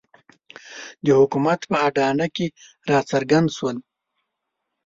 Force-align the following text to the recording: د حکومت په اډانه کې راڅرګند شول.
د 1.05 1.07
حکومت 1.19 1.59
په 1.69 1.77
اډانه 1.87 2.27
کې 2.35 2.45
راڅرګند 2.89 3.47
شول. 3.55 3.77